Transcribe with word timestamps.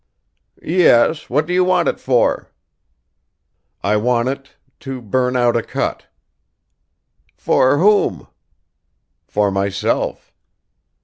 "Yes; 0.63 1.29
what 1.29 1.45
do 1.45 1.53
you 1.53 1.63
want 1.63 1.87
it 1.87 1.99
for?" 1.99 2.49
"I 3.83 3.97
want 3.97 4.29
it... 4.29 4.55
to 4.79 4.99
burn 4.99 5.35
out 5.37 5.55
a 5.55 5.61
cut." 5.61 6.07
"For 7.37 7.77
whom?" 7.77 8.27
"For 9.27 9.51
myself." 9.51 10.33